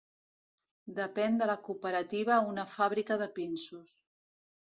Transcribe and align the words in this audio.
Depèn 0.99 1.37
de 1.41 1.47
la 1.51 1.57
Cooperativa 1.67 2.39
una 2.55 2.65
fàbrica 2.73 3.19
de 3.25 3.29
pinsos. 3.37 3.95